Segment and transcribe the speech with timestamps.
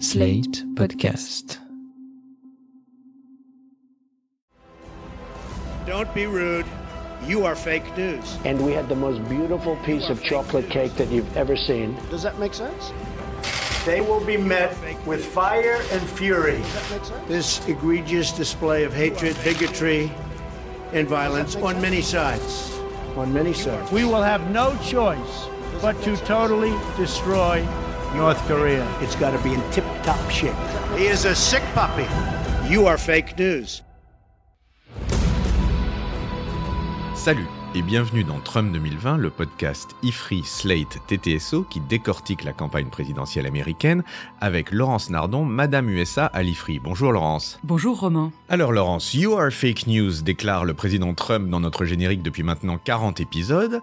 [0.00, 1.58] Slate Podcast.
[5.86, 6.64] Don't be rude.
[7.26, 8.38] You are fake news.
[8.46, 11.94] and we had the most beautiful piece of chocolate cake that you've ever seen.
[12.08, 12.92] Does that make sense?
[13.84, 14.74] They will be met
[15.06, 16.62] with fire and fury.
[17.28, 20.10] This egregious display of hatred, bigotry,
[20.94, 22.74] and violence on many sides.
[23.16, 23.92] On many sides.
[23.92, 25.46] We will have no choice
[25.82, 27.66] but to totally destroy
[28.14, 28.86] North Korea.
[29.00, 30.54] It's got to be in tip top shape.
[30.96, 32.06] He is a sick puppy.
[32.68, 33.82] You are fake news.
[37.14, 42.88] Salut et bienvenue dans Trump 2020, le podcast IFRI Slate TTSO qui décortique la campagne
[42.88, 44.02] présidentielle américaine
[44.40, 46.80] avec Laurence Nardon, Madame USA à l'IFRI.
[46.80, 47.60] Bonjour Laurence.
[47.62, 48.32] Bonjour Romain.
[48.48, 52.76] Alors Laurence, You are fake news, déclare le président Trump dans notre générique depuis maintenant
[52.76, 53.80] 40 épisodes.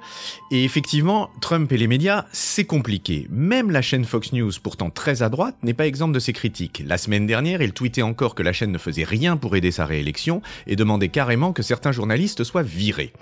[0.52, 3.28] Et effectivement, Trump et les médias, c'est compliqué.
[3.30, 6.84] Même la chaîne Fox News, pourtant très à droite, n'est pas exempte de ses critiques.
[6.86, 9.86] La semaine dernière, il tweetait encore que la chaîne ne faisait rien pour aider sa
[9.86, 13.14] réélection et demandait carrément que certains journalistes soient virés.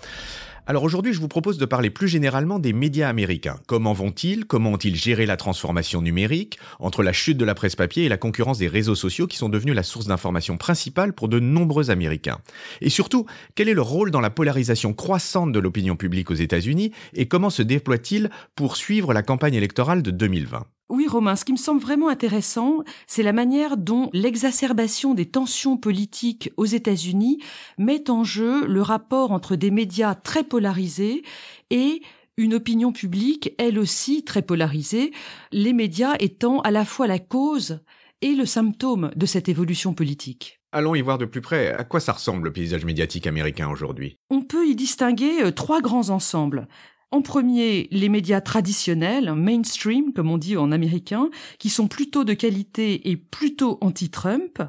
[0.68, 3.60] Alors aujourd'hui, je vous propose de parler plus généralement des médias américains.
[3.68, 4.46] Comment vont-ils?
[4.46, 6.58] Comment ont-ils géré la transformation numérique?
[6.80, 9.50] Entre la chute de la presse papier et la concurrence des réseaux sociaux qui sont
[9.50, 12.40] devenus la source d'information principale pour de nombreux Américains.
[12.82, 16.92] Et surtout, quel est leur rôle dans la polarisation croissante de l'opinion publique aux États-Unis
[17.14, 21.52] et comment se déploie-t-il pour suivre la campagne électorale de 2020 Oui Romain, ce qui
[21.52, 27.42] me semble vraiment intéressant, c'est la manière dont l'exacerbation des tensions politiques aux États-Unis
[27.80, 31.24] met en jeu le rapport entre des médias très polarisés
[31.72, 32.04] et
[32.38, 35.12] une opinion publique, elle aussi très polarisée,
[35.52, 37.80] les médias étant à la fois la cause
[38.22, 40.60] et le symptôme de cette évolution politique.
[40.72, 41.70] Allons y voir de plus près.
[41.70, 44.18] À quoi ça ressemble le paysage médiatique américain aujourd'hui?
[44.30, 46.68] On peut y distinguer euh, trois grands ensembles.
[47.16, 52.34] En premier, les médias traditionnels, mainstream, comme on dit en américain, qui sont plutôt de
[52.34, 54.62] qualité et plutôt anti-Trump.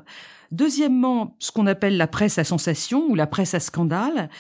[0.53, 4.31] Deuxièmement, ce qu'on appelle la presse à sensation ou la presse à scandale.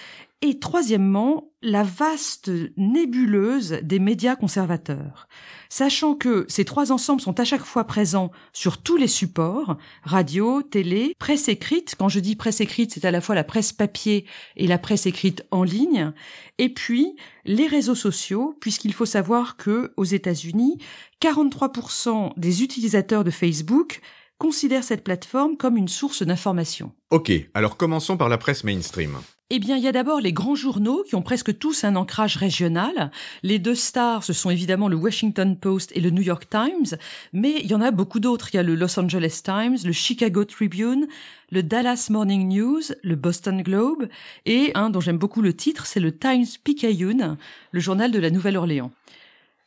[0.42, 5.28] Et troisièmement, la vaste nébuleuse des médias conservateurs.
[5.70, 10.62] Sachant que ces trois ensembles sont à chaque fois présents sur tous les supports, radio,
[10.62, 14.26] télé, presse écrite, quand je dis presse écrite, c'est à la fois la presse papier
[14.56, 16.12] et la presse écrite en ligne,
[16.58, 20.78] et puis les réseaux sociaux, puisqu'il faut savoir que aux États-Unis,
[21.22, 24.00] 43% des utilisateurs de Facebook
[24.38, 26.92] considèrent cette plateforme comme une source d'information.
[27.10, 29.16] Ok, alors commençons par la presse mainstream.
[29.48, 32.36] Eh bien, il y a d'abord les grands journaux qui ont presque tous un ancrage
[32.36, 33.12] régional.
[33.44, 36.98] Les deux stars, ce sont évidemment le Washington Post et le New York Times,
[37.32, 38.52] mais il y en a beaucoup d'autres.
[38.52, 41.06] Il y a le Los Angeles Times, le Chicago Tribune,
[41.52, 44.08] le Dallas Morning News, le Boston Globe,
[44.46, 47.36] et un dont j'aime beaucoup le titre, c'est le Times Picayune,
[47.70, 48.90] le journal de la Nouvelle-Orléans.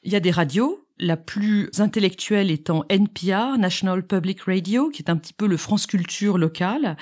[0.04, 5.10] Il y a des radios, la plus intellectuelle étant NPR, National Public Radio, qui est
[5.10, 6.98] un petit peu le France Culture local,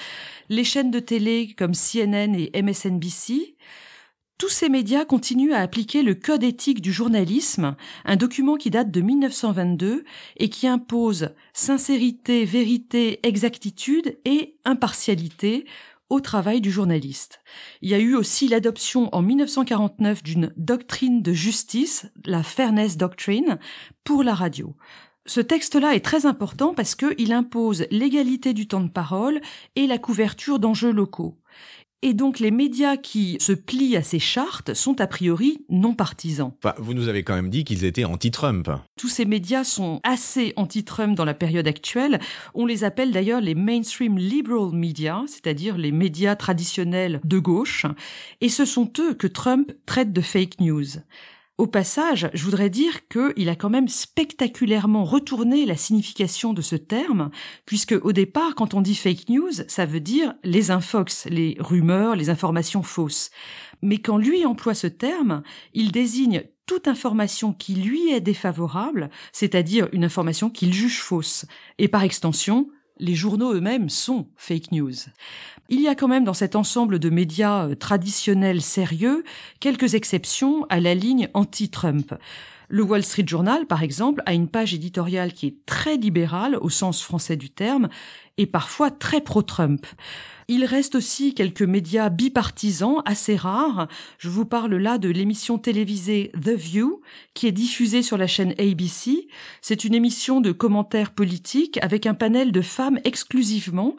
[0.49, 3.55] les chaînes de télé comme CNN et MSNBC.
[4.37, 7.75] Tous ces médias continuent à appliquer le code éthique du journalisme,
[8.05, 10.03] un document qui date de 1922
[10.37, 15.65] et qui impose sincérité, vérité, exactitude et impartialité
[16.09, 17.41] au travail du journaliste.
[17.81, 23.59] Il y a eu aussi l'adoption en 1949 d'une doctrine de justice, la Fairness Doctrine,
[24.03, 24.75] pour la radio.
[25.25, 29.41] Ce texte-là est très important parce qu'il impose l'égalité du temps de parole
[29.75, 31.37] et la couverture d'enjeux locaux.
[32.03, 36.53] Et donc les médias qui se plient à ces chartes sont a priori non partisans.
[36.63, 38.69] Enfin, vous nous avez quand même dit qu'ils étaient anti-Trump.
[38.99, 42.19] Tous ces médias sont assez anti-Trump dans la période actuelle.
[42.53, 47.87] On les appelle d'ailleurs les mainstream liberal media, c'est-à-dire les médias traditionnels de gauche.
[48.41, 50.85] Et ce sont eux que Trump traite de fake news.
[51.57, 56.75] Au passage, je voudrais dire qu'il a quand même spectaculairement retourné la signification de ce
[56.75, 57.31] terme,
[57.65, 62.15] puisque au départ, quand on dit fake news, ça veut dire les infox, les rumeurs,
[62.15, 63.31] les informations fausses.
[63.81, 65.41] Mais quand lui emploie ce terme,
[65.73, 71.45] il désigne toute information qui lui est défavorable, c'est-à-dire une information qu'il juge fausse.
[71.79, 74.93] Et par extension, les journaux eux-mêmes sont fake news.
[75.69, 79.23] Il y a quand même dans cet ensemble de médias euh, traditionnels sérieux
[79.59, 82.13] quelques exceptions à la ligne anti-Trump.
[82.69, 86.69] Le Wall Street Journal, par exemple, a une page éditoriale qui est très libérale au
[86.69, 87.87] sens français du terme
[88.37, 89.85] et parfois très pro-Trump.
[90.49, 93.87] Il reste aussi quelques médias bipartisans assez rares.
[94.17, 97.01] Je vous parle là de l'émission télévisée The View,
[97.33, 99.27] qui est diffusée sur la chaîne ABC.
[99.61, 103.95] C'est une émission de commentaires politiques avec un panel de femmes exclusivement.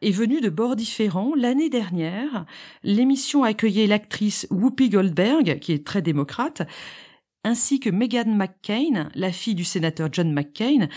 [0.00, 2.46] Et venue de bords différents, l'année dernière,
[2.82, 6.62] l'émission accueillait l'actrice Whoopi Goldberg, qui est très démocrate,
[7.44, 10.88] ainsi que Meghan McCain, la fille du sénateur John McCain,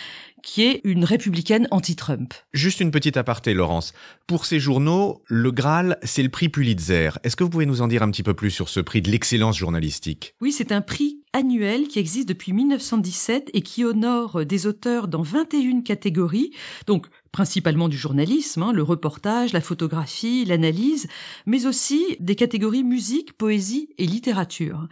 [0.43, 2.33] qui est une républicaine anti-Trump.
[2.53, 3.93] Juste une petite aparté, Laurence.
[4.27, 7.09] Pour ces journaux, le Graal, c'est le prix Pulitzer.
[7.23, 9.09] Est-ce que vous pouvez nous en dire un petit peu plus sur ce prix de
[9.09, 10.35] l'excellence journalistique?
[10.41, 15.23] Oui, c'est un prix annuel qui existe depuis 1917 et qui honore des auteurs dans
[15.23, 16.51] 21 catégories,
[16.87, 21.09] donc principalement du journalisme, hein, le reportage, la photographie, l'analyse,
[21.45, 24.87] mais aussi des catégories musique, poésie et littérature.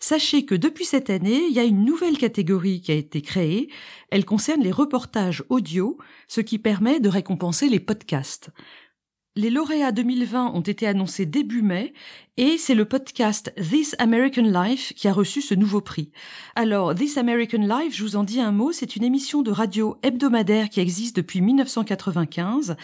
[0.00, 3.68] Sachez que depuis cette année, il y a une nouvelle catégorie qui a été créée.
[4.10, 5.96] Elle concerne les reportages audio,
[6.26, 8.50] ce qui permet de récompenser les podcasts.
[9.36, 11.92] Les lauréats 2020 ont été annoncés début mai
[12.36, 16.12] et c'est le podcast This American Life qui a reçu ce nouveau prix.
[16.54, 19.96] Alors, This American Life, je vous en dis un mot, c'est une émission de radio
[20.04, 22.76] hebdomadaire qui existe depuis 1995.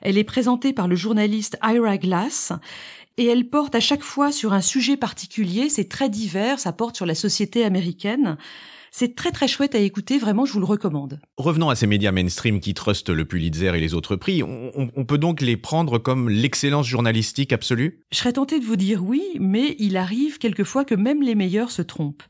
[0.00, 2.52] Elle est présentée par le journaliste Ira Glass
[3.16, 6.94] et elle porte à chaque fois sur un sujet particulier, c'est très divers, ça porte
[6.94, 8.36] sur la société américaine.
[8.90, 11.20] C'est très très chouette à écouter, vraiment je vous le recommande.
[11.36, 14.42] Revenons à ces médias mainstream qui trustent le Pulitzer et les autres prix.
[14.42, 18.04] On, on peut donc les prendre comme l'excellence journalistique absolue?
[18.12, 21.70] Je serais tentée de vous dire oui, mais il arrive quelquefois que même les meilleurs
[21.70, 22.22] se trompent.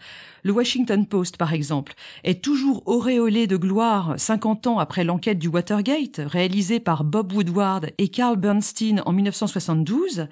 [0.42, 5.48] Le Washington Post, par exemple, est toujours auréolé de gloire 50 ans après l'enquête du
[5.48, 10.28] Watergate, réalisée par Bob Woodward et Carl Bernstein en 1972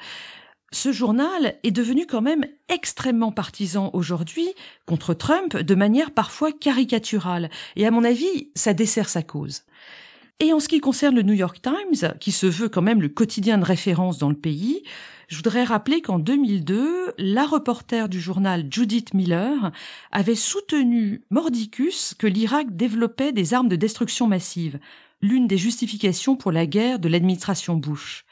[0.74, 4.48] ce journal est devenu quand même extrêmement partisan aujourd'hui
[4.86, 7.48] contre Trump de manière parfois caricaturale.
[7.76, 9.62] Et à mon avis, ça dessert sa cause.
[10.40, 13.08] Et en ce qui concerne le New York Times, qui se veut quand même le
[13.08, 14.82] quotidien de référence dans le pays,
[15.28, 19.70] je voudrais rappeler qu'en 2002, la reporter du journal Judith Miller
[20.10, 24.80] avait soutenu Mordicus que l'Irak développait des armes de destruction massive,
[25.22, 28.23] l'une des justifications pour la guerre de l'administration Bush.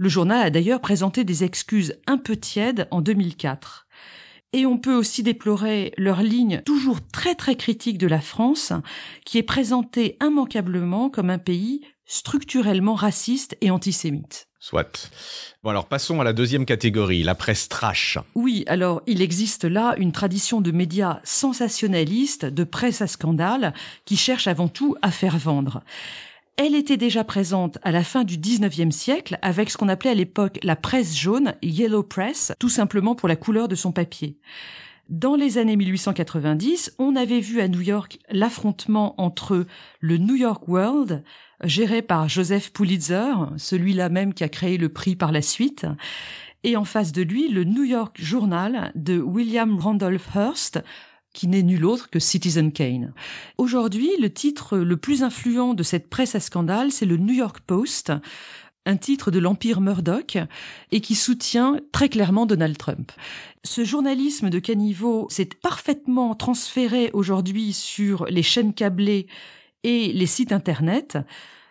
[0.00, 3.86] Le journal a d'ailleurs présenté des excuses un peu tièdes en 2004.
[4.54, 8.72] Et on peut aussi déplorer leur ligne toujours très très critique de la France,
[9.26, 14.48] qui est présentée immanquablement comme un pays structurellement raciste et antisémite.
[14.58, 15.10] Soit.
[15.62, 18.16] Bon alors passons à la deuxième catégorie, la presse trash.
[18.34, 23.74] Oui, alors il existe là une tradition de médias sensationnalistes, de presse à scandale,
[24.06, 25.82] qui cherche avant tout à faire vendre.
[26.62, 30.14] Elle était déjà présente à la fin du 19e siècle avec ce qu'on appelait à
[30.14, 34.36] l'époque la presse jaune, Yellow Press, tout simplement pour la couleur de son papier.
[35.08, 39.64] Dans les années 1890, on avait vu à New York l'affrontement entre
[40.00, 41.24] le New York World,
[41.64, 45.86] géré par Joseph Pulitzer, celui-là même qui a créé le prix par la suite,
[46.62, 50.82] et en face de lui le New York Journal de William Randolph Hearst,
[51.32, 53.12] qui n'est nul autre que Citizen Kane.
[53.58, 57.60] Aujourd'hui, le titre le plus influent de cette presse à scandale, c'est le New York
[57.66, 58.12] Post,
[58.86, 60.38] un titre de l'Empire Murdoch,
[60.90, 63.12] et qui soutient très clairement Donald Trump.
[63.62, 69.26] Ce journalisme de caniveau s'est parfaitement transféré aujourd'hui sur les chaînes câblées
[69.84, 71.18] et les sites Internet,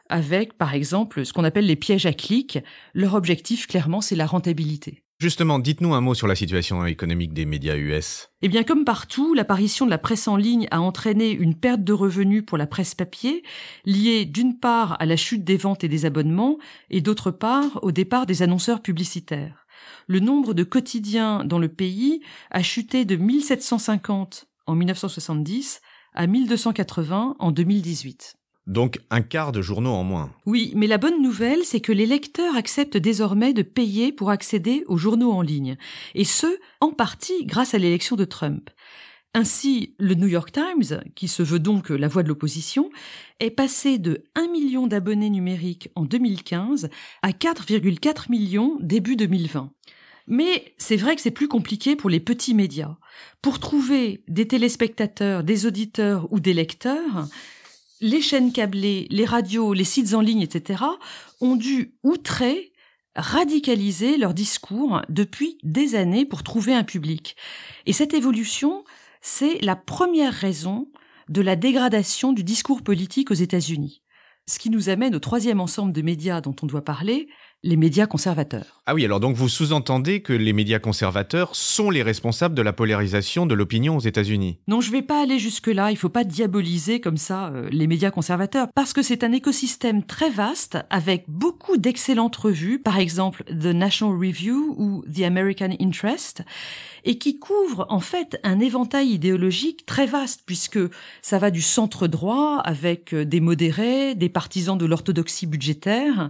[0.08, 2.60] avec, par exemple, ce qu'on appelle les pièges à clics.
[2.94, 5.04] Leur objectif, clairement, c'est la rentabilité.
[5.22, 8.30] Justement, dites-nous un mot sur la situation économique des médias US.
[8.42, 11.92] Eh bien, comme partout, l'apparition de la presse en ligne a entraîné une perte de
[11.92, 13.44] revenus pour la presse papier,
[13.84, 16.58] liée d'une part à la chute des ventes et des abonnements,
[16.90, 19.68] et d'autre part au départ des annonceurs publicitaires.
[20.08, 25.82] Le nombre de quotidiens dans le pays a chuté de 1750 en 1970
[26.14, 28.39] à 1280 en 2018.
[28.68, 30.32] Donc un quart de journaux en moins.
[30.46, 34.84] Oui, mais la bonne nouvelle, c'est que les lecteurs acceptent désormais de payer pour accéder
[34.88, 35.78] aux journaux en ligne,
[36.14, 36.48] et ce,
[36.82, 38.70] en partie grâce à l'élection de Trump.
[39.36, 42.90] Ainsi, le New York Times, qui se veut donc la voix de l'opposition,
[43.40, 46.90] est passé de 1 million d'abonnés numériques en 2015
[47.22, 49.72] à 4,4 millions début 2020.
[50.26, 52.98] Mais c'est vrai que c'est plus compliqué pour les petits médias.
[53.42, 57.28] Pour trouver des téléspectateurs, des auditeurs ou des lecteurs,
[58.02, 60.84] les chaînes câblées, les radios, les sites en ligne, etc.,
[61.42, 62.74] ont dû outrer,
[63.16, 67.36] radicaliser leur discours depuis des années pour trouver un public.
[67.86, 68.84] Et cette évolution,
[69.22, 70.90] c'est la première raison
[71.28, 74.02] de la dégradation du discours politique aux États-Unis.
[74.48, 77.28] Ce qui nous amène au troisième ensemble de médias dont on doit parler,
[77.62, 78.82] les médias conservateurs.
[78.86, 82.72] Ah oui, alors donc vous sous-entendez que les médias conservateurs sont les responsables de la
[82.72, 84.60] polarisation de l'opinion aux États-Unis.
[84.70, 88.12] Non, je vais pas aller jusque-là, il faut pas diaboliser comme ça euh, les médias
[88.12, 93.66] conservateurs, parce que c'est un écosystème très vaste, avec beaucoup d'excellentes revues, par exemple The
[93.66, 96.44] National Review ou The American Interest,
[97.04, 100.80] et qui couvre en fait un éventail idéologique très vaste, puisque
[101.22, 106.30] ça va du centre droit, avec euh, des modérés, des partisans de l'orthodoxie budgétaire,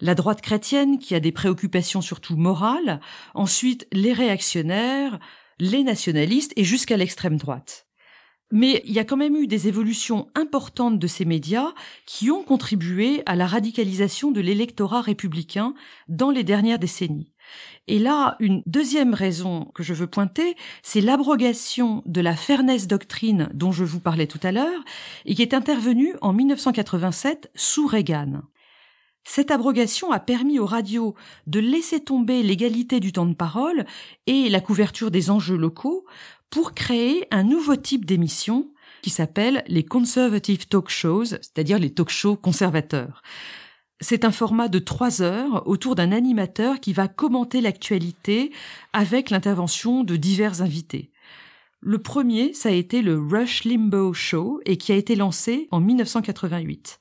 [0.00, 3.00] la droite chrétienne qui a des préoccupations surtout morales,
[3.34, 5.18] ensuite les réactionnaires,
[5.58, 7.86] les nationalistes et jusqu'à l'extrême droite.
[8.52, 11.72] Mais il y a quand même eu des évolutions importantes de ces médias
[12.04, 15.74] qui ont contribué à la radicalisation de l'électorat républicain
[16.08, 17.32] dans les dernières décennies.
[17.86, 23.50] Et là, une deuxième raison que je veux pointer, c'est l'abrogation de la Fairness Doctrine
[23.54, 24.84] dont je vous parlais tout à l'heure
[25.26, 28.42] et qui est intervenue en 1987 sous Reagan.
[29.24, 31.14] Cette abrogation a permis aux radios
[31.46, 33.84] de laisser tomber l'égalité du temps de parole
[34.26, 36.04] et la couverture des enjeux locaux
[36.48, 38.70] pour créer un nouveau type d'émission
[39.02, 43.22] qui s'appelle les conservative talk shows, c'est-à-dire les talk shows conservateurs.
[44.00, 48.50] C'est un format de trois heures autour d'un animateur qui va commenter l'actualité
[48.92, 51.12] avec l'intervention de divers invités.
[51.80, 55.80] Le premier, ça a été le Rush Limbaugh Show et qui a été lancé en
[55.80, 56.98] 1988.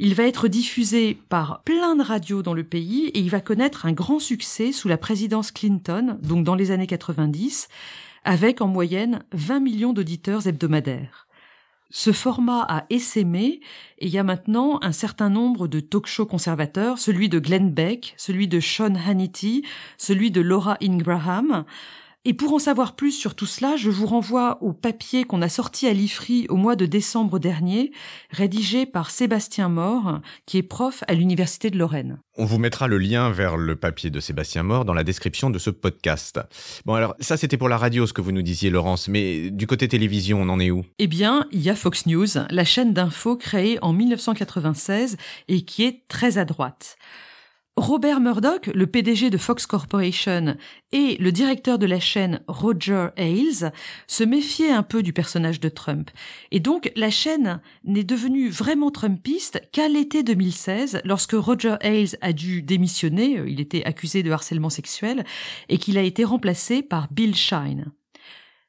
[0.00, 3.84] Il va être diffusé par plein de radios dans le pays et il va connaître
[3.84, 7.68] un grand succès sous la présidence Clinton, donc dans les années 90,
[8.24, 11.26] avec en moyenne 20 millions d'auditeurs hebdomadaires.
[11.90, 13.60] Ce format a essaimé
[13.98, 18.14] et il y a maintenant un certain nombre de talk-shows conservateurs, celui de Glenn Beck,
[18.18, 19.64] celui de Sean Hannity,
[19.96, 21.64] celui de Laura Ingraham.
[22.28, 25.48] Et pour en savoir plus sur tout cela, je vous renvoie au papier qu'on a
[25.48, 27.90] sorti à l'IFRI au mois de décembre dernier,
[28.28, 32.18] rédigé par Sébastien Mort, qui est prof à l'Université de Lorraine.
[32.36, 35.58] On vous mettra le lien vers le papier de Sébastien Mort dans la description de
[35.58, 36.38] ce podcast.
[36.84, 39.66] Bon alors, ça c'était pour la radio ce que vous nous disiez Laurence, mais du
[39.66, 40.84] côté télévision, on en est où?
[40.98, 45.16] Eh bien, il y a Fox News, la chaîne d'info créée en 1996
[45.48, 46.98] et qui est très à droite.
[47.78, 50.56] Robert Murdoch, le PDG de Fox Corporation,
[50.90, 53.72] et le directeur de la chaîne Roger Ailes
[54.08, 56.10] se méfiaient un peu du personnage de Trump.
[56.50, 62.32] Et donc, la chaîne n'est devenue vraiment Trumpiste qu'à l'été 2016, lorsque Roger Ailes a
[62.32, 65.24] dû démissionner, il était accusé de harcèlement sexuel,
[65.68, 67.92] et qu'il a été remplacé par Bill Shine.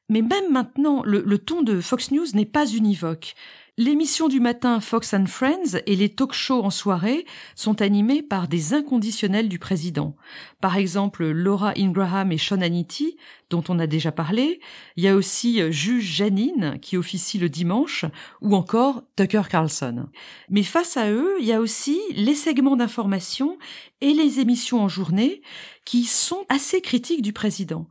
[0.08, 3.34] Mais même maintenant, le ton de Fox News n'est pas univoque.
[3.80, 8.46] L'émission du matin Fox and Friends et les talk shows en soirée sont animés par
[8.46, 10.14] des inconditionnels du président.
[10.60, 13.16] Par exemple, Laura Ingraham et Sean Hannity,
[13.48, 14.60] dont on a déjà parlé.
[14.96, 18.04] Il y a aussi euh, Juge Janine, qui officie le dimanche,
[18.42, 20.08] ou encore Tucker Carlson.
[20.50, 23.56] Mais face à eux, il y a aussi les segments d'information
[24.02, 25.40] et les émissions en journée
[25.86, 27.86] qui sont assez critiques du président.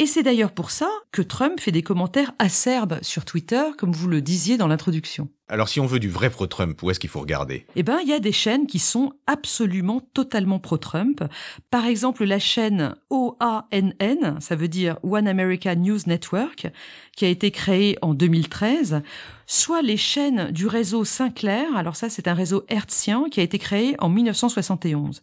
[0.00, 4.08] Et c'est d'ailleurs pour ça que Trump fait des commentaires acerbes sur Twitter, comme vous
[4.08, 5.28] le disiez dans l'introduction.
[5.50, 7.66] Alors si on veut du vrai pro-Trump, où est-ce qu'il faut regarder?
[7.74, 11.24] Eh ben, il y a des chaînes qui sont absolument totalement pro-Trump.
[11.70, 16.68] Par exemple, la chaîne OANN, ça veut dire One America News Network,
[17.16, 19.02] qui a été créée en 2013,
[19.48, 23.58] soit les chaînes du réseau Sinclair, alors ça c'est un réseau hertzien qui a été
[23.58, 25.20] créé en 1971.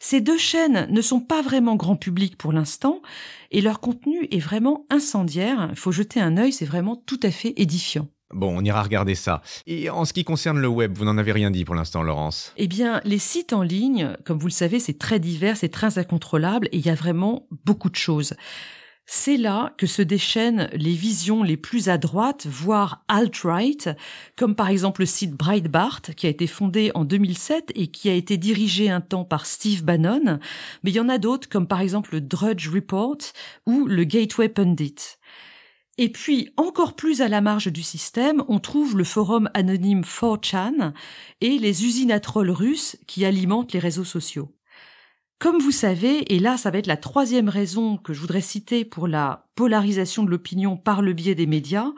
[0.00, 3.00] Ces deux chaînes ne sont pas vraiment grand public pour l'instant,
[3.50, 5.68] et leur contenu est vraiment incendiaire.
[5.70, 8.08] Il faut jeter un œil, c'est vraiment tout à fait édifiant.
[8.32, 9.42] Bon, on ira regarder ça.
[9.66, 12.52] Et en ce qui concerne le web, vous n'en avez rien dit pour l'instant, Laurence
[12.56, 15.98] Eh bien, les sites en ligne, comme vous le savez, c'est très divers, c'est très
[15.98, 18.34] incontrôlable et il y a vraiment beaucoup de choses.
[19.04, 23.90] C'est là que se déchaînent les visions les plus à droite, voire alt-right,
[24.36, 28.14] comme par exemple le site Breitbart, qui a été fondé en 2007 et qui a
[28.14, 30.38] été dirigé un temps par Steve Bannon,
[30.82, 33.18] mais il y en a d'autres, comme par exemple le Drudge Report
[33.66, 34.94] ou le Gateway Pundit.
[35.98, 40.92] Et puis, encore plus à la marge du système, on trouve le forum anonyme 4chan
[41.40, 44.54] et les usines à trolls russes qui alimentent les réseaux sociaux.
[45.38, 48.84] Comme vous savez, et là ça va être la troisième raison que je voudrais citer
[48.84, 51.90] pour la polarisation de l'opinion par le biais des médias,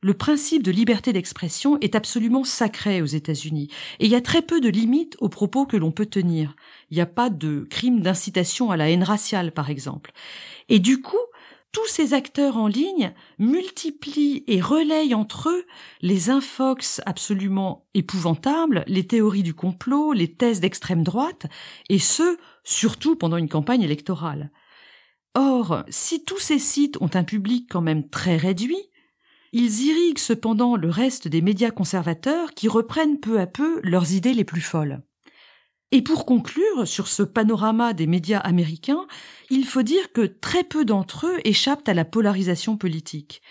[0.00, 3.68] le principe de liberté d'expression est absolument sacré aux États-Unis,
[4.00, 6.56] et il y a très peu de limites aux propos que l'on peut tenir.
[6.90, 10.12] Il n'y a pas de crime d'incitation à la haine raciale, par exemple.
[10.68, 11.16] Et du coup,
[11.74, 15.66] tous ces acteurs en ligne multiplient et relayent entre eux
[16.02, 21.46] les infox absolument épouvantables, les théories du complot, les thèses d'extrême droite,
[21.90, 24.52] et ce, surtout pendant une campagne électorale.
[25.34, 28.90] Or, si tous ces sites ont un public quand même très réduit,
[29.52, 34.34] ils irriguent cependant le reste des médias conservateurs qui reprennent peu à peu leurs idées
[34.34, 35.02] les plus folles.
[35.94, 39.06] Et pour conclure sur ce panorama des médias américains,
[39.48, 43.42] il faut dire que très peu d'entre eux échappent à la polarisation politique.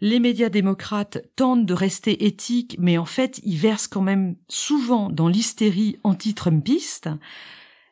[0.00, 5.10] Les médias démocrates tentent de rester éthiques, mais en fait, ils versent quand même souvent
[5.10, 7.10] dans l'hystérie anti-trumpiste.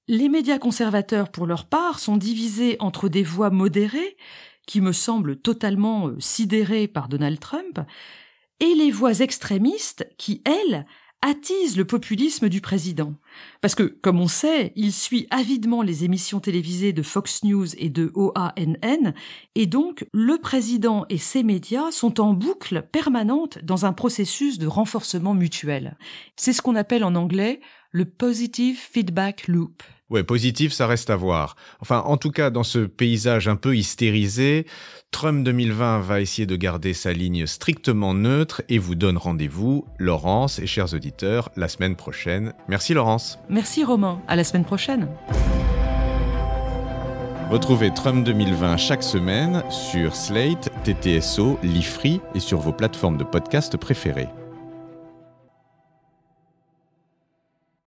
[0.07, 4.17] Les médias conservateurs, pour leur part, sont divisés entre des voix modérées,
[4.67, 7.81] qui me semblent totalement euh, sidérées par Donald Trump,
[8.61, 10.87] et les voix extrémistes qui, elles,
[11.23, 13.15] attise le populisme du président.
[13.61, 17.89] Parce que, comme on sait, il suit avidement les émissions télévisées de Fox News et
[17.89, 19.15] de OANN,
[19.55, 24.67] et donc le président et ses médias sont en boucle permanente dans un processus de
[24.67, 25.97] renforcement mutuel.
[26.37, 27.61] C'est ce qu'on appelle en anglais
[27.91, 29.83] le positive feedback loop.
[30.11, 31.55] Ouais, positif, ça reste à voir.
[31.81, 34.67] Enfin, en tout cas, dans ce paysage un peu hystérisé,
[35.11, 40.61] Trump 2020 va essayer de garder sa ligne strictement neutre et vous donne rendez-vous, Laurence
[40.61, 42.55] et chers auditeurs, la semaine prochaine.
[42.69, 43.39] Merci Laurence.
[43.51, 45.09] Merci Romain, à la semaine prochaine.
[47.51, 53.77] Retrouvez Trump 2020 chaque semaine sur Slate, TTSO, Lifree et sur vos plateformes de podcast
[53.77, 54.29] préférées.